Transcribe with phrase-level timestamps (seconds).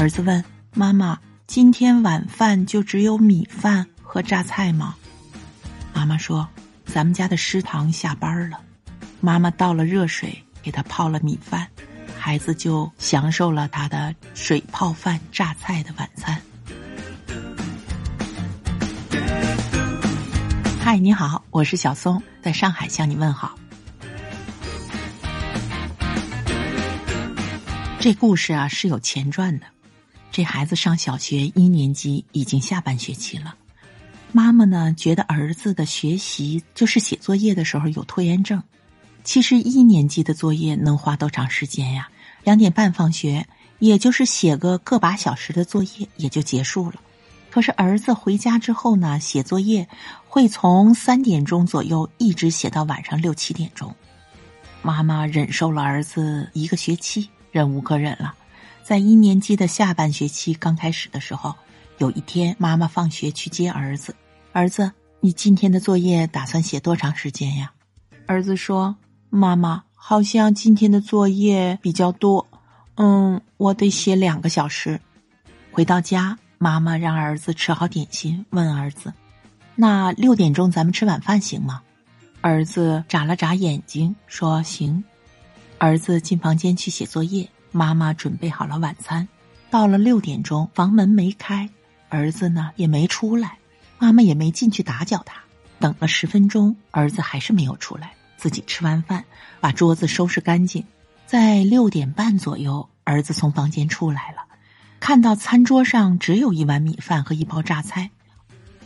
[0.00, 4.94] 儿子问妈妈：“今天晚饭就只有米饭和榨菜吗？”
[5.92, 6.48] 妈妈说
[6.86, 8.58] ：“咱们家的食堂下班了，
[9.20, 11.68] 妈妈倒了热水给他泡了米饭，
[12.18, 16.40] 孩子就享受了他的水泡饭榨菜的晚餐。”
[20.80, 23.54] 嗨，你好，我是小松，在上海向你问好。
[28.00, 29.66] 这故事啊是有前传的。
[30.32, 33.54] 这孩子上小学一年级，已经下半学期了。
[34.32, 38.62] 妈妈呢觉得儿子的学习就是写作业的时候有拖延症。
[39.22, 42.08] 其实一年级的作业能花多长时间呀？
[42.42, 43.46] 两点半放学，
[43.80, 46.94] 也就是写个个把小时的作业也就结束了。
[47.50, 49.86] 可是儿子回家之后呢，写作业
[50.26, 53.94] 会从三点钟左右一直写到晚上六七点钟。
[54.80, 58.34] 妈妈忍受了儿子一个学期，忍无可忍了。
[58.82, 61.54] 在一年级的下半学期刚开始的时候，
[61.98, 64.14] 有一天妈妈放学去接儿子。
[64.52, 67.70] 儿子，你今天的作业打算写多长时间呀？
[68.26, 68.96] 儿子说
[69.30, 72.46] ：“妈妈，好像今天的作业比较多，
[72.96, 75.00] 嗯，我得写两个小时。”
[75.70, 79.12] 回到家，妈妈让儿子吃好点心，问儿子
[79.76, 81.82] ：“那六点钟咱们吃晚饭行吗？”
[82.40, 85.04] 儿子眨了眨眼睛，说：“行。”
[85.80, 87.48] 儿子进房间去写作业。
[87.72, 89.26] 妈妈准备好了晚餐，
[89.70, 91.70] 到了六点钟，房门没开，
[92.10, 93.56] 儿子呢也没出来，
[93.98, 95.40] 妈妈也没进去打搅他。
[95.78, 98.12] 等了十分钟，儿子还是没有出来。
[98.36, 99.24] 自己吃完饭，
[99.58, 100.84] 把桌子收拾干净，
[101.26, 104.44] 在六点半左右，儿子从房间出来了，
[104.98, 108.10] 看到餐桌上只有一碗米饭和一包榨菜。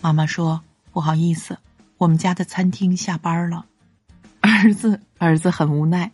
[0.00, 0.61] 妈妈说
[0.92, 1.59] ：“不好意思，
[1.97, 3.67] 我们家的餐厅下班了。”
[4.41, 6.12] 儿子，儿子很无奈。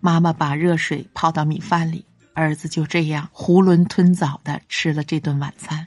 [0.00, 2.04] 妈妈把热水泡到米饭里。
[2.32, 5.86] 儿子就这样囫囵吞枣的吃了这顿晚餐。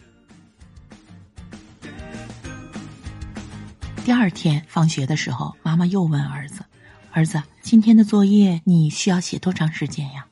[4.06, 6.64] 第二天放学的时候，妈妈又问儿子
[7.12, 10.28] ：“儿子，今天的作业你需要写多长时间呀？”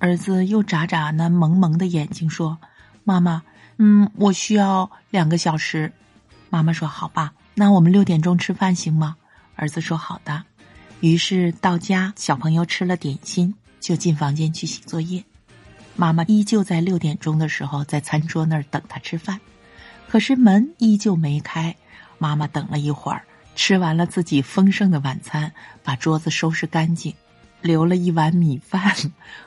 [0.00, 2.58] 儿子又眨眨那蒙蒙的眼睛说
[3.04, 3.42] ：“妈妈，
[3.76, 5.92] 嗯，我需要两个小时。”
[6.48, 9.14] 妈妈说：“好吧，那我们六点钟吃饭行吗？”
[9.54, 10.42] 儿子说：“好的。”
[11.00, 15.24] 于是到家，小朋友吃了点心，就进房间去写作业。
[15.96, 19.40] 妈妈依旧在六点钟的时候在餐桌那儿等他吃饭，
[20.08, 21.74] 可是门依旧没开。
[22.18, 23.24] 妈妈等了一会儿，
[23.54, 25.50] 吃完了自己丰盛的晚餐，
[25.82, 27.14] 把桌子收拾干净，
[27.62, 28.94] 留了一碗米饭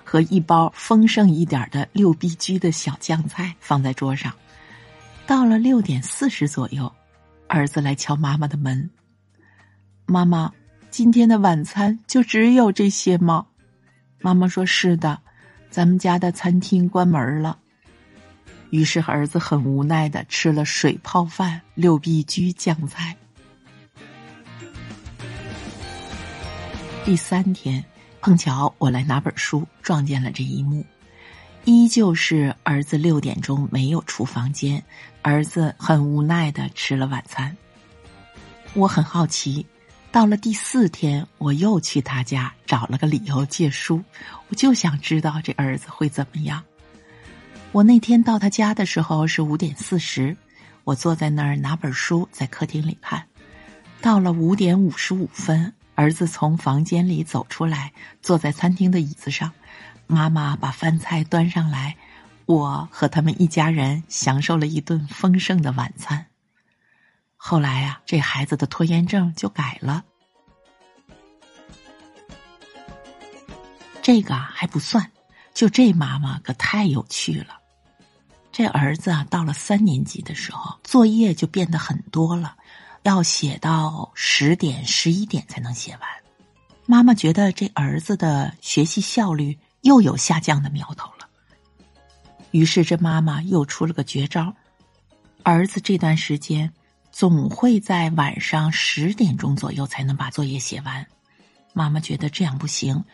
[0.03, 4.33] 和一包丰盛一点的六必居的小酱菜放在桌上。
[5.27, 6.91] 到了六点四十左右，
[7.47, 8.89] 儿子来敲妈妈的门
[10.05, 10.51] ：“妈妈，
[10.93, 13.47] 今天的晚餐就只有这些吗？”
[14.21, 15.19] 妈妈说：“是的。”
[15.71, 17.57] 咱们家的餐厅关门了，
[18.69, 23.17] 于是儿子很无奈的吃了水泡饭、六必居酱菜。
[27.03, 27.83] 第三天，
[28.21, 30.85] 碰巧我来拿本书，撞见了这一幕，
[31.65, 34.83] 依旧是儿子六点钟没有出房间，
[35.23, 37.57] 儿子很无奈的吃了晚餐。
[38.75, 39.65] 我很好奇。
[40.13, 44.03] 到了第四天，我又去他家找了个理由借书，
[44.47, 46.63] 我就想知道这儿子会怎么样。
[47.71, 50.37] 我那天到他家的时候是五点四十，
[50.83, 53.25] 我坐在那儿拿本书在客厅里看。
[54.01, 57.91] 到了五点五十五分，儿子从房间里走出来，
[58.21, 59.51] 坐在餐厅的椅子上，
[60.05, 61.97] 妈妈把饭菜端上来，
[62.45, 66.27] 我和他们一家人享受了一顿丰盛的晚餐。
[67.45, 70.01] 后来呀，这孩子的拖延症就改了。
[74.01, 75.11] 这个还不算，
[75.53, 77.57] 就这妈妈可太有趣了。
[78.49, 82.55] 这儿子啊，到了三年级的时候，作业就变得很多了，
[83.01, 86.09] 要写到十点、十一点才能写完。
[86.85, 91.27] 妈妈觉得这儿子的学习效率又有下降的苗头了，
[92.51, 94.55] 于是这妈妈又出了个绝招：
[95.43, 96.71] 儿子这段时间。
[97.13, 101.05] 总会在晚上十点钟左右才能把作业写完，
[101.71, 103.05] 妈妈觉得这样不行。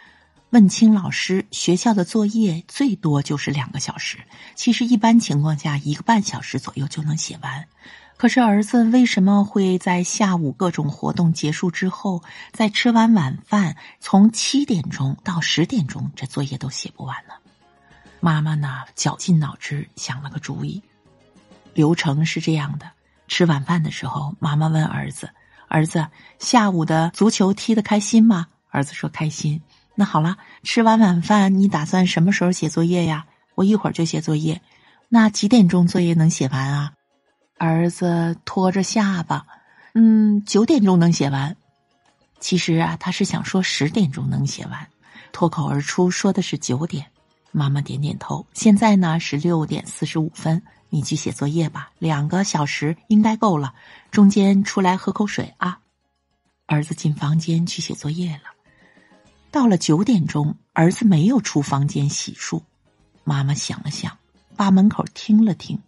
[0.52, 4.20] 问清老师，学校的作业最多就是两个小时，
[4.56, 7.68] 其实一般情况下一个半小时左右就能写完。
[8.16, 12.24] 可是儿子为什么会在下午各种活动结束之后，
[12.54, 17.34] 在吃完晚饭，从七点钟到十点钟，这作业都写不完呢？
[18.22, 20.82] 妈妈呢，绞尽脑汁想了个主意，
[21.74, 22.90] 流程是这样的。
[23.30, 25.30] 吃晚饭的时候，妈妈问儿子
[25.70, 26.08] ：“儿子，
[26.40, 29.62] 下午的足球踢得开心吗？”儿子说：“开心。”
[29.96, 33.26] 那好了，吃完晚饭，你打算什么时候写作业呀？
[33.56, 34.62] 我一会儿就写作业。
[35.10, 36.94] 那几点钟作业能写完啊？
[37.58, 39.46] 儿子拖着下巴，
[39.94, 41.56] 嗯，九点钟能写完。
[42.40, 44.88] 其实啊，他是想说十点钟能写完，
[45.32, 47.06] 脱口而出说的是九点。
[47.52, 48.46] 妈妈点点头。
[48.54, 53.74] 现在呢是六点四十五分，你去写作业吧，两个小时应该够了。
[54.12, 55.80] 中间出来喝口水啊。
[56.66, 58.44] 儿子进房间去写作业了。
[59.52, 62.62] 到了九点钟，儿子没有出房间洗漱。
[63.24, 64.18] 妈妈想了想，
[64.56, 65.80] 把门口听了听，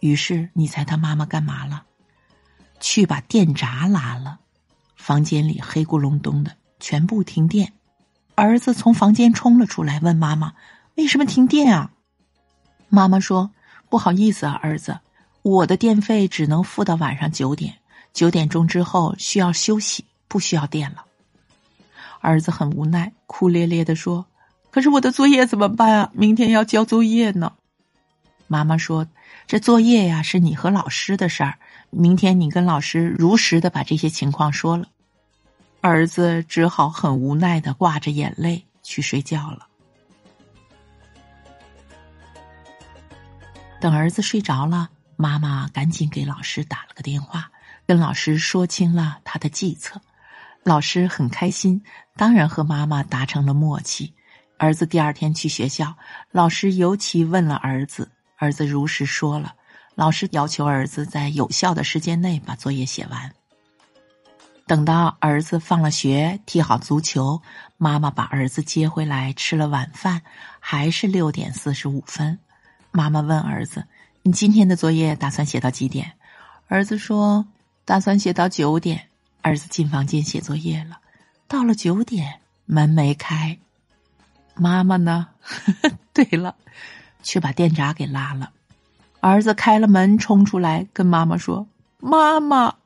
[0.00, 1.84] 于是你猜他妈妈干嘛了？
[2.80, 4.38] 去把电闸拉了。
[4.96, 7.72] 房间里黑咕隆咚的，全部停电。
[8.36, 10.54] 儿子从房间冲了出来，问妈妈
[10.96, 11.92] ：“为什么停电啊？”
[12.88, 13.50] 妈妈说
[13.94, 14.98] ：“不好意思啊，儿子，
[15.42, 17.72] 我的电费只能付到晚上九点，
[18.12, 21.04] 九点钟之后需要休息，不需要电了。”
[22.18, 24.26] 儿子很无奈，哭咧咧的说
[24.72, 26.10] ：“可是我的作业怎么办啊？
[26.12, 27.52] 明天要交作业呢。”
[28.48, 29.06] 妈妈说
[29.46, 31.54] ：“这作业呀，是你和老师的事儿，
[31.90, 34.88] 明天你跟老师如实的把这些情况说了。”
[35.82, 39.68] 儿子只好很无奈的挂着眼泪去睡觉了。
[43.84, 47.50] 等儿子睡着了，妈妈赶紧给老师打了个电话，
[47.86, 50.00] 跟老师说清了他的计策。
[50.62, 51.84] 老师很开心，
[52.16, 54.14] 当然和妈妈达成了默契。
[54.56, 55.94] 儿子第二天去学校，
[56.30, 59.54] 老师尤其问了儿子，儿子如实说了。
[59.94, 63.30] 老师要求儿子在有效的时间内把作业写完。
[64.66, 67.42] 等到儿子放了学，踢好足球，
[67.76, 70.22] 妈妈把儿子接回来吃了晚饭，
[70.58, 72.38] 还是六点四十五分。
[72.96, 73.84] 妈妈问儿子
[74.22, 76.12] ：“你今天的作业打算写到几点？”
[76.68, 77.44] 儿子说
[77.84, 79.08] ：“打算写到九点。”
[79.42, 81.00] 儿子进房间写作业了，
[81.48, 83.58] 到了九点，门没开，
[84.54, 85.26] 妈妈呢？
[86.14, 86.54] 对了，
[87.24, 88.52] 去把电闸给拉了。
[89.18, 91.66] 儿子开了门，冲出来跟妈妈说
[91.98, 92.76] ：“妈妈，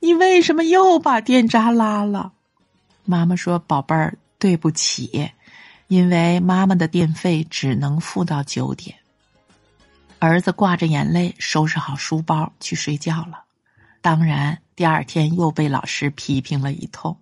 [0.00, 2.34] 你为什么又把电闸拉了？”
[3.06, 5.30] 妈妈说：“宝贝儿，对不起，
[5.88, 8.94] 因为妈妈的电费只能付到九点。”
[10.24, 13.44] 儿子挂着眼泪收拾好书包去睡觉了。
[14.00, 17.14] 当然，第二天又被老师批评了一通。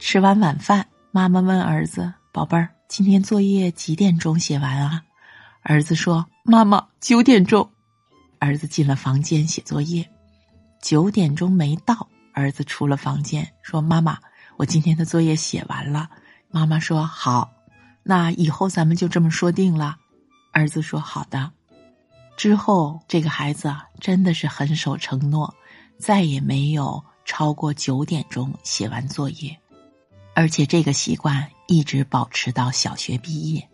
[0.00, 5.00] 吃完晚饭，妈妈问儿子：“宝贝儿，今天作业几点钟写完啊？”
[5.62, 7.70] 儿子说：“妈妈，九点钟。”
[8.40, 10.04] 儿子进了房间写作业，
[10.82, 14.18] 九点钟没到，儿子出了房间说：“妈妈，
[14.56, 16.10] 我今天的作业写完了。”
[16.50, 17.48] 妈妈说：“好，
[18.08, 19.98] 那以后咱们就这么说定了。”
[20.50, 21.52] 儿子说：“好的。”
[22.38, 25.54] 之后，这个孩子啊，真的是很守承诺，
[25.98, 29.54] 再也没有超过九点钟写完作业，
[30.34, 33.68] 而且这个习惯一直保持到小学毕业。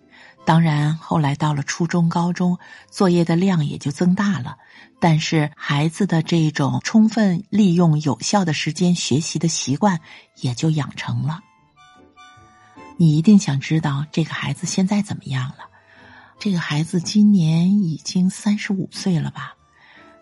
[0.44, 2.58] 当然，后来到了初中、高中，
[2.90, 4.56] 作业的量也就增大了，
[4.98, 10.00] 但是孩子的这种充分利用有效的时间学习的习惯
[10.40, 11.40] 也就养成了。
[12.96, 15.70] 你一定想知道这个孩子现在怎么样了？
[16.38, 19.56] 这个孩子今年已经三十五岁了吧？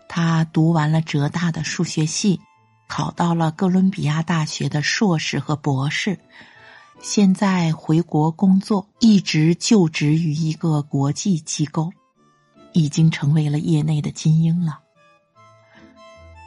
[0.07, 2.39] 他读完了浙大的数学系，
[2.87, 6.19] 考到了哥伦比亚大学的硕士和博士，
[7.01, 11.91] 现在回国工作，一直就职于一个国际机构，
[12.73, 14.79] 已经成为了业内的精英了。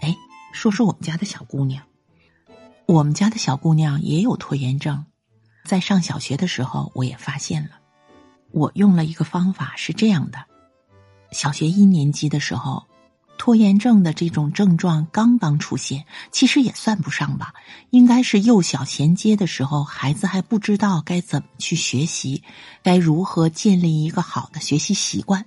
[0.01, 0.17] 哎，
[0.53, 1.83] 说说我们家的小姑娘，
[2.87, 5.05] 我们家的小姑娘也有拖延症，
[5.67, 7.71] 在上小学的时候我也发现了。
[8.53, 10.39] 我用了一个方法，是这样的：
[11.33, 12.87] 小学一年级的时候，
[13.37, 17.53] 拖延症的这种症状刚刚出现，其实也算不上吧，
[17.91, 22.43] 应该是幼小衔接的时候，孩子还不知道该怎么去学习，
[22.83, 25.45] 该如何建立一个好的学习习惯。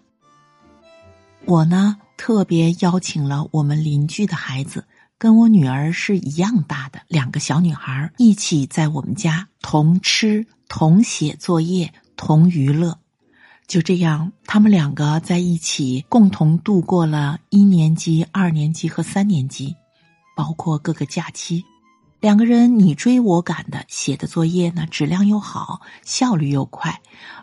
[1.45, 4.85] 我呢，特别邀请了我们邻居的孩子，
[5.19, 11.93] 跟我女儿是一样大的两个小女孩，一起在我们家同吃、同写作业。
[12.21, 12.99] 同娱乐，
[13.65, 19.73] 就这样，他们两个在一起共同度过了一年级、二年级和三年级，
[20.35, 21.63] 包括各个假期。
[22.19, 26.99] 两个人你追我赶的写的作业呢，质量又好，效率又快，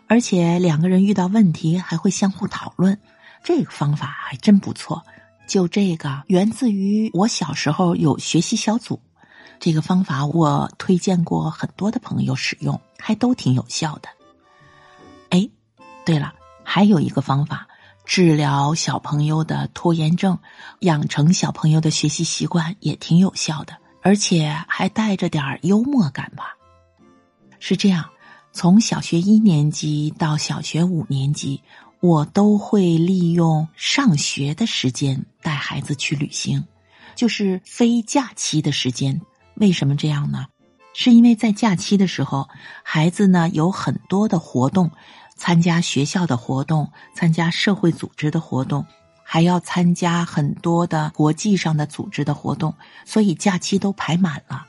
[0.07, 2.99] 而且两个人遇到问题还会相互讨论。
[3.43, 5.03] 这个方法还真不错。
[5.47, 8.99] 就这个，源自于我小时候有学习小组，
[9.59, 14.09] 这个方法我推荐过很多的朋友使用，还都挺有效的。
[15.29, 15.49] 哎，
[16.05, 17.67] 对了，还有一个方法
[18.05, 20.37] 治疗小朋友的拖延症，
[20.81, 26.55] 养成小朋友的学习习惯也挺有效的，而且还带着点幽默感吧。
[27.59, 28.05] 是这样，
[28.51, 31.61] 从小学一年级到小学五年级，
[31.99, 36.61] 我都会利用上学的时间带孩子去旅行，
[37.15, 39.21] 就是非假期的时间。
[39.55, 40.45] 为什么这样呢？
[40.93, 42.49] 是因为在假期的时候，
[42.83, 44.91] 孩子呢有很多的活动，
[45.37, 48.85] 参加学校的活动，参加社会组织的活动，
[49.23, 52.75] 还要参加很多的国际上的组织的活动，
[53.05, 54.67] 所以假期都排满了。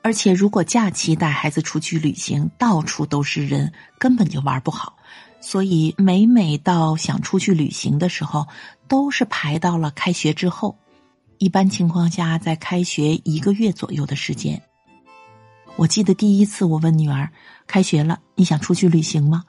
[0.00, 4.96] 而且，如果假期带孩子出去旅行，到处都是人，根本就玩不好。
[5.46, 8.48] 所以，每每到想出去旅行的时候，
[8.88, 10.78] 都是排到了开学之后。
[11.36, 14.62] 一般情况下，在开学一个月左右的时间。
[15.76, 17.30] 我记得第一次我问女儿
[17.68, 19.44] ：“开学了，你想出去旅行吗？”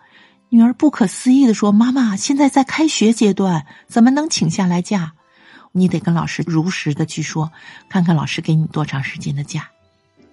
[0.52, 5.14] 女儿不可思议的说：“妈妈，现在在开学阶段，怎么能请下来假？
[5.72, 7.54] 你得跟老师如实的去说，
[7.88, 9.70] 看看老师给你多长时间的假。”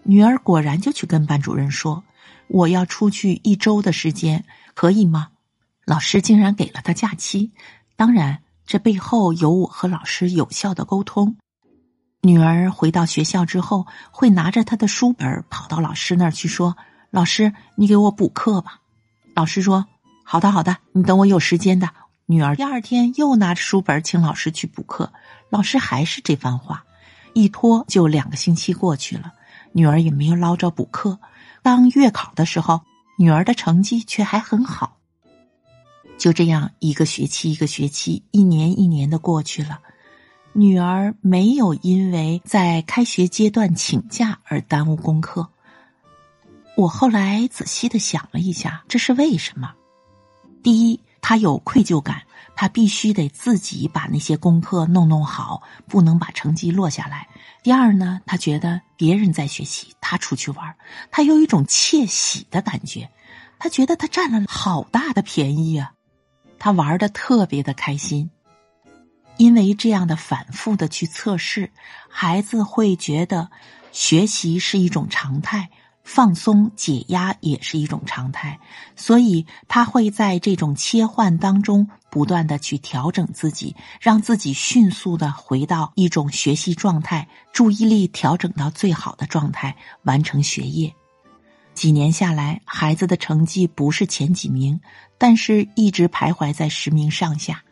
[0.02, 2.02] 女儿果然就去跟班主任说
[2.48, 5.28] ：“我要出去一周的时间，可以吗？”
[5.84, 7.52] 老师竟然给了他假期。
[7.96, 11.36] 当然，这背后有我和老师有效的沟通。
[12.22, 16.76] 女儿回到学校之后，会拿着她的书本跑到老师那儿去说
[17.10, 18.80] ：“老师，你给我补课吧。”
[19.34, 19.86] 老师说
[20.22, 21.90] ：“好的，好的，你等我有时间的。”
[22.26, 25.12] 女儿第二天又拿着书本请老师去补课，
[25.50, 26.84] 老师还是这番话，
[27.34, 29.32] 一拖就两个星期过去了。
[29.72, 31.18] 女儿也没有捞着补课，
[31.62, 32.82] 当月考的时候，
[33.18, 34.96] 女儿的成绩却还很好。
[36.22, 39.80] 就这样，一个学期一个学期，一年一年的过去了，
[40.52, 45.48] 女儿没有因为在开学阶段请假而耽误功课。
[46.76, 49.72] 我后来仔细的想了一下，这是为什么？
[50.62, 52.22] 第一，她有愧疚感，
[52.54, 57.26] 她必须得自己把那些功课弄弄好，不能把成绩落下来。
[57.64, 60.76] 第二呢，他觉得别人在学习，他出去玩，
[61.10, 63.10] 他有一种窃喜的感觉，
[63.58, 65.92] 他觉得他占了好大的便宜啊，
[66.62, 68.30] 他玩的特别的开心。
[69.36, 71.72] 因为这样的反复的去测试，
[72.08, 73.50] 孩子会觉得
[73.90, 75.68] 学习是一种常态。
[76.04, 78.58] 放松解压也是一种常态，
[78.96, 90.92] 所以他会在这种切换当中不断的去调整自己，让自己迅速的回到一种学习状态，注意力调整到最好的状态，完成学业。
[91.82, 94.80] 几年下来，孩子的成绩不是前几名，
[95.18, 97.64] 但是一直徘徊在十名上下。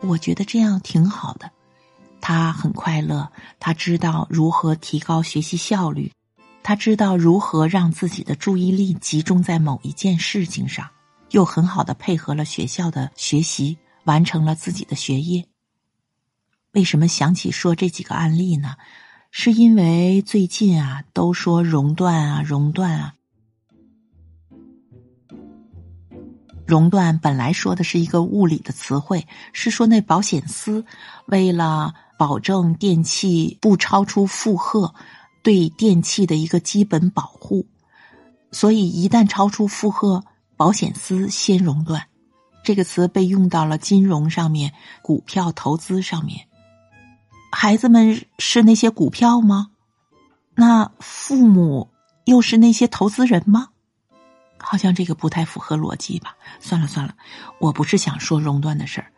[0.00, 1.50] 我觉得这样挺好的，
[2.22, 6.10] 他很快乐，他知道如何提高学习效率。
[6.62, 10.88] 他知道如何让自己的注意力集中在某一件事情上，
[11.32, 15.44] 又很好的配合了学校的学习，完成了自己的学业。
[16.72, 18.74] 为什么想起说这几个案例呢？
[19.38, 23.12] 是因为最近啊，都说熔断啊，熔断啊。
[26.66, 30.86] 熔断本来说的是一个物理的词汇，是说那保险丝
[31.26, 34.94] 为了保证电器不超出负荷。
[35.42, 37.66] 对电器的一个基本保护，
[38.52, 40.24] 所以一旦超出负荷，
[40.56, 42.06] 保险丝先熔断。
[42.64, 46.48] 这个词被用到了金融上面、股票投资上面。
[47.58, 49.68] 孩子们是那些股票吗？
[50.54, 51.88] 那父母
[52.26, 53.68] 又是那些投资人吗？
[54.58, 56.36] 好像这个不太符合逻辑吧。
[56.60, 57.14] 算了算了，
[57.58, 59.10] 我不是想说熔断的事儿，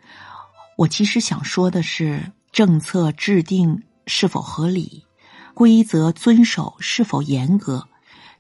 [0.77, 5.05] 我其实想说的是政策制定是否合理。
[5.53, 7.89] 规则遵守是否严格，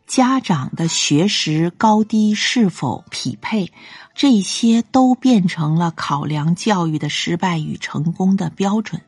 [0.07, 3.73] 家长的学识高低是否匹配，
[4.14, 9.00] 这些都变成了考量教育的失败与成功的标准。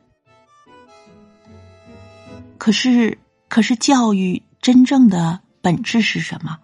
[2.61, 3.17] 可是，
[3.49, 6.59] 可是教育真正的本质是什么？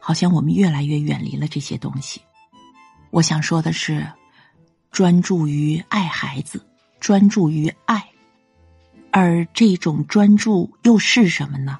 [0.00, 2.22] 好像我们越来越远离了这些东西。
[3.10, 4.10] 我想说的是，
[4.90, 6.64] 专注于爱孩子，
[7.00, 8.02] 专注于爱。
[9.10, 11.78] 而这种专注又是什么呢？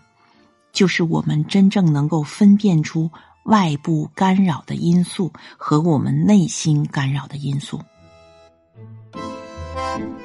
[0.70, 3.10] 就是我们真正能够分辨出
[3.44, 7.80] 外部干扰的因素和我们内心干扰的因素。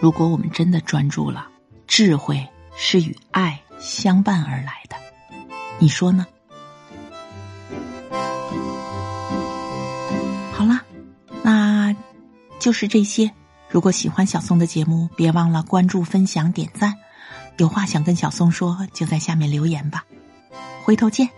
[0.01, 1.47] 如果我们真的专注了，
[1.87, 4.95] 智慧是与爱相伴而来的，
[5.79, 6.25] 你说呢？
[10.53, 10.81] 好了，
[11.43, 11.95] 那
[12.59, 13.31] 就是这些。
[13.69, 16.95] 如果喜欢小松的节目，别忘了关注、分享、点赞。
[17.57, 20.05] 有话想跟小松说，就在下面留言吧。
[20.83, 21.29] 回头见。